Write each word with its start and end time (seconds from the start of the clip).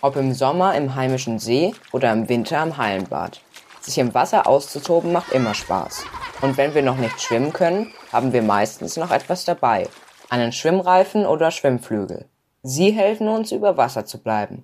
Ob 0.00 0.14
im 0.14 0.32
Sommer 0.32 0.76
im 0.76 0.94
heimischen 0.94 1.40
See 1.40 1.74
oder 1.90 2.12
im 2.12 2.28
Winter 2.28 2.62
im 2.62 2.76
Hallenbad. 2.76 3.40
Sich 3.80 3.98
im 3.98 4.14
Wasser 4.14 4.46
auszutoben 4.46 5.12
macht 5.12 5.32
immer 5.32 5.54
Spaß. 5.54 6.04
Und 6.40 6.56
wenn 6.56 6.72
wir 6.74 6.82
noch 6.82 6.98
nicht 6.98 7.20
schwimmen 7.20 7.52
können, 7.52 7.92
haben 8.12 8.32
wir 8.32 8.42
meistens 8.42 8.96
noch 8.96 9.10
etwas 9.10 9.44
dabei. 9.44 9.88
Einen 10.30 10.52
Schwimmreifen 10.52 11.26
oder 11.26 11.50
Schwimmflügel. 11.50 12.26
Sie 12.62 12.92
helfen 12.92 13.26
uns, 13.26 13.50
über 13.50 13.76
Wasser 13.76 14.04
zu 14.06 14.22
bleiben. 14.22 14.62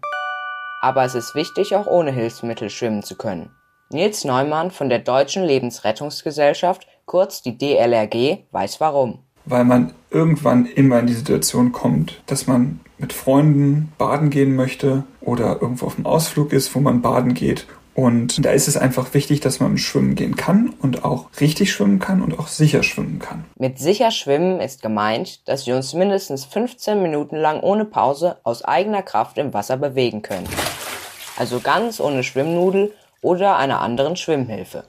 Aber 0.80 1.04
es 1.04 1.16
ist 1.16 1.34
wichtig, 1.34 1.74
auch 1.74 1.88
ohne 1.88 2.12
Hilfsmittel 2.12 2.70
schwimmen 2.70 3.02
zu 3.02 3.16
können. 3.16 3.50
Nils 3.90 4.24
Neumann 4.24 4.70
von 4.70 4.88
der 4.88 5.00
Deutschen 5.00 5.42
Lebensrettungsgesellschaft, 5.42 6.86
kurz 7.06 7.42
die 7.42 7.58
DLRG, 7.58 8.44
weiß 8.52 8.80
warum. 8.80 9.18
Weil 9.46 9.64
man 9.64 9.94
irgendwann 10.10 10.66
immer 10.66 11.00
in 11.00 11.06
die 11.06 11.12
Situation 11.12 11.72
kommt, 11.72 12.22
dass 12.26 12.46
man 12.46 12.80
mit 12.98 13.12
Freunden 13.12 13.92
baden 13.98 14.30
gehen 14.30 14.54
möchte 14.54 15.04
oder 15.24 15.60
irgendwo 15.60 15.86
auf 15.86 15.96
dem 15.96 16.06
Ausflug 16.06 16.52
ist, 16.52 16.74
wo 16.74 16.80
man 16.80 17.02
baden 17.02 17.34
geht 17.34 17.66
und 17.94 18.44
da 18.44 18.50
ist 18.50 18.66
es 18.66 18.76
einfach 18.76 19.14
wichtig, 19.14 19.38
dass 19.40 19.60
man 19.60 19.78
schwimmen 19.78 20.16
gehen 20.16 20.34
kann 20.34 20.74
und 20.82 21.04
auch 21.04 21.28
richtig 21.40 21.72
schwimmen 21.72 22.00
kann 22.00 22.22
und 22.22 22.38
auch 22.38 22.48
sicher 22.48 22.82
schwimmen 22.82 23.20
kann. 23.20 23.44
Mit 23.56 23.78
sicher 23.78 24.10
schwimmen 24.10 24.60
ist 24.60 24.82
gemeint, 24.82 25.48
dass 25.48 25.66
wir 25.66 25.76
uns 25.76 25.94
mindestens 25.94 26.44
15 26.44 27.00
Minuten 27.00 27.36
lang 27.36 27.60
ohne 27.60 27.84
Pause 27.84 28.38
aus 28.42 28.64
eigener 28.64 29.02
Kraft 29.02 29.38
im 29.38 29.54
Wasser 29.54 29.76
bewegen 29.76 30.22
können. 30.22 30.48
Also 31.36 31.60
ganz 31.60 32.00
ohne 32.00 32.24
Schwimmnudel 32.24 32.92
oder 33.20 33.56
einer 33.56 33.80
anderen 33.80 34.16
Schwimmhilfe. 34.16 34.84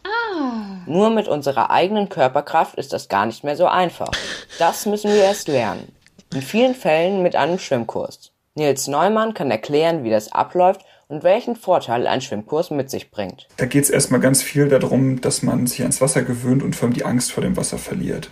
Nur 0.87 1.11
mit 1.11 1.27
unserer 1.27 1.69
eigenen 1.69 2.09
Körperkraft 2.09 2.75
ist 2.75 2.91
das 2.91 3.07
gar 3.07 3.27
nicht 3.27 3.43
mehr 3.43 3.55
so 3.55 3.67
einfach. 3.67 4.11
Das 4.57 4.87
müssen 4.87 5.11
wir 5.11 5.23
erst 5.23 5.47
lernen. 5.47 5.91
In 6.33 6.41
vielen 6.41 6.73
Fällen 6.73 7.21
mit 7.21 7.35
einem 7.35 7.59
Schwimmkurs. 7.59 8.31
Nils 8.57 8.87
Neumann 8.87 9.33
kann 9.33 9.51
erklären, 9.51 10.05
wie 10.05 10.09
das 10.09 10.31
abläuft 10.31 10.79
und 11.09 11.23
welchen 11.23 11.57
Vorteil 11.57 12.07
ein 12.07 12.21
Schwimmkurs 12.21 12.71
mit 12.71 12.89
sich 12.89 13.11
bringt. 13.11 13.49
Da 13.57 13.65
geht 13.65 13.83
es 13.83 13.89
erstmal 13.89 14.21
ganz 14.21 14.41
viel 14.41 14.69
darum, 14.69 15.19
dass 15.19 15.43
man 15.43 15.67
sich 15.67 15.81
ans 15.81 15.99
Wasser 15.99 16.21
gewöhnt 16.23 16.63
und 16.63 16.73
vor 16.73 16.87
allem 16.87 16.93
die 16.93 17.03
Angst 17.03 17.33
vor 17.33 17.43
dem 17.43 17.57
Wasser 17.57 17.77
verliert. 17.77 18.29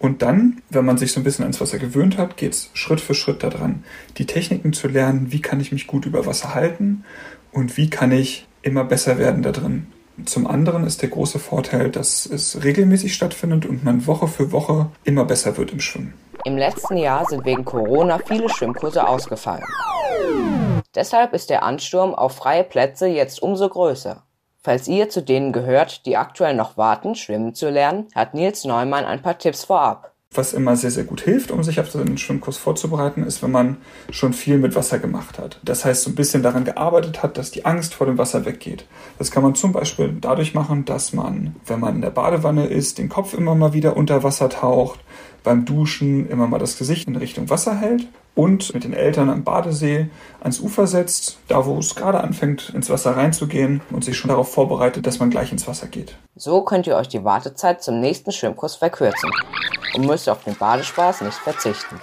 Und 0.00 0.22
dann, 0.22 0.62
wenn 0.68 0.84
man 0.84 0.98
sich 0.98 1.12
so 1.12 1.20
ein 1.20 1.22
bisschen 1.22 1.44
ans 1.44 1.60
Wasser 1.60 1.78
gewöhnt 1.78 2.18
hat, 2.18 2.36
geht 2.36 2.54
es 2.54 2.70
Schritt 2.74 3.00
für 3.00 3.14
Schritt 3.14 3.44
daran, 3.44 3.84
die 4.18 4.26
Techniken 4.26 4.72
zu 4.72 4.88
lernen, 4.88 5.30
wie 5.30 5.40
kann 5.40 5.60
ich 5.60 5.70
mich 5.70 5.86
gut 5.86 6.06
über 6.06 6.26
Wasser 6.26 6.56
halten 6.56 7.04
und 7.52 7.76
wie 7.76 7.88
kann 7.88 8.10
ich 8.10 8.48
immer 8.62 8.82
besser 8.82 9.16
werden 9.16 9.44
da 9.44 9.52
drin. 9.52 9.86
Zum 10.24 10.48
anderen 10.48 10.84
ist 10.88 11.02
der 11.02 11.08
große 11.08 11.38
Vorteil, 11.38 11.88
dass 11.88 12.26
es 12.26 12.64
regelmäßig 12.64 13.14
stattfindet 13.14 13.64
und 13.64 13.84
man 13.84 14.08
Woche 14.08 14.26
für 14.26 14.50
Woche 14.50 14.90
immer 15.04 15.24
besser 15.24 15.56
wird 15.56 15.70
im 15.70 15.78
Schwimmen. 15.78 16.14
Im 16.44 16.58
letzten 16.58 16.96
Jahr 16.96 17.24
sind 17.26 17.44
wegen 17.44 17.64
Corona 17.64 18.18
viele 18.18 18.48
Schwimmkurse 18.48 19.06
ausgefallen. 19.06 19.64
Deshalb 20.94 21.34
ist 21.34 21.50
der 21.50 21.62
Ansturm 21.62 22.14
auf 22.14 22.32
freie 22.32 22.64
Plätze 22.64 23.06
jetzt 23.06 23.40
umso 23.42 23.68
größer. 23.68 24.24
Falls 24.58 24.88
ihr 24.88 25.08
zu 25.08 25.22
denen 25.22 25.52
gehört, 25.52 26.04
die 26.04 26.16
aktuell 26.16 26.54
noch 26.54 26.76
warten, 26.76 27.14
schwimmen 27.14 27.54
zu 27.54 27.70
lernen, 27.70 28.08
hat 28.14 28.34
Nils 28.34 28.64
Neumann 28.64 29.04
ein 29.04 29.22
paar 29.22 29.38
Tipps 29.38 29.64
vorab. 29.64 30.11
Was 30.34 30.54
immer 30.54 30.76
sehr, 30.76 30.90
sehr 30.90 31.04
gut 31.04 31.20
hilft, 31.20 31.50
um 31.50 31.62
sich 31.62 31.78
auf 31.78 31.94
einen 31.94 32.16
Schwimmkurs 32.16 32.56
vorzubereiten, 32.56 33.22
ist, 33.22 33.42
wenn 33.42 33.50
man 33.50 33.76
schon 34.10 34.32
viel 34.32 34.56
mit 34.56 34.74
Wasser 34.74 34.98
gemacht 34.98 35.38
hat. 35.38 35.60
Das 35.62 35.84
heißt, 35.84 36.04
so 36.04 36.10
ein 36.10 36.14
bisschen 36.14 36.42
daran 36.42 36.64
gearbeitet 36.64 37.22
hat, 37.22 37.36
dass 37.36 37.50
die 37.50 37.66
Angst 37.66 37.92
vor 37.92 38.06
dem 38.06 38.16
Wasser 38.16 38.46
weggeht. 38.46 38.86
Das 39.18 39.30
kann 39.30 39.42
man 39.42 39.54
zum 39.54 39.72
Beispiel 39.72 40.16
dadurch 40.18 40.54
machen, 40.54 40.86
dass 40.86 41.12
man, 41.12 41.56
wenn 41.66 41.80
man 41.80 41.96
in 41.96 42.00
der 42.00 42.10
Badewanne 42.10 42.66
ist, 42.66 42.96
den 42.96 43.10
Kopf 43.10 43.34
immer 43.34 43.54
mal 43.54 43.74
wieder 43.74 43.94
unter 43.94 44.22
Wasser 44.22 44.48
taucht, 44.48 45.00
beim 45.44 45.66
Duschen 45.66 46.28
immer 46.30 46.46
mal 46.46 46.58
das 46.58 46.78
Gesicht 46.78 47.08
in 47.08 47.16
Richtung 47.16 47.50
Wasser 47.50 47.76
hält 47.76 48.06
und 48.34 48.72
mit 48.72 48.84
den 48.84 48.94
Eltern 48.94 49.28
am 49.28 49.44
Badesee 49.44 50.08
ans 50.40 50.60
Ufer 50.60 50.86
setzt, 50.86 51.38
da 51.48 51.66
wo 51.66 51.78
es 51.78 51.94
gerade 51.94 52.22
anfängt 52.22 52.70
ins 52.74 52.88
Wasser 52.88 53.16
reinzugehen 53.16 53.82
und 53.90 54.04
sich 54.04 54.16
schon 54.16 54.28
darauf 54.28 54.50
vorbereitet, 54.50 55.06
dass 55.06 55.18
man 55.18 55.28
gleich 55.28 55.52
ins 55.52 55.66
Wasser 55.66 55.88
geht. 55.88 56.16
So 56.36 56.62
könnt 56.62 56.86
ihr 56.86 56.96
euch 56.96 57.08
die 57.08 57.24
Wartezeit 57.24 57.82
zum 57.82 58.00
nächsten 58.00 58.32
Schwimmkurs 58.32 58.76
verkürzen 58.76 59.30
und 59.94 60.06
müsst 60.06 60.28
auf 60.28 60.44
den 60.44 60.56
Badespaß 60.56 61.22
nicht 61.22 61.38
verzichten. 61.38 62.00